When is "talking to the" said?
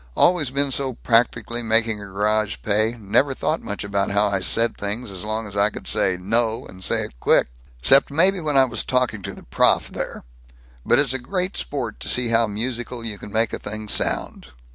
8.83-9.43